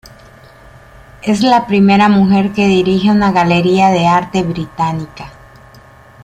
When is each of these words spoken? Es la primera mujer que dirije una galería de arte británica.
Es 1.21 1.41
la 1.43 1.67
primera 1.67 2.09
mujer 2.09 2.53
que 2.53 2.65
dirije 2.65 3.11
una 3.11 3.31
galería 3.31 3.89
de 3.91 4.07
arte 4.07 4.41
británica. 4.41 5.31